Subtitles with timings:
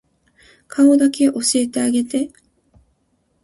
[0.67, 2.31] 顔だけ教えてあげて